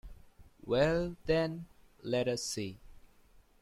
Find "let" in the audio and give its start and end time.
2.01-2.27